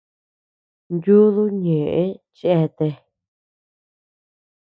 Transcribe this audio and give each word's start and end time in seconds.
Yudú 1.03 1.43
ñeʼë 1.63 2.03
cheatea. 2.37 2.95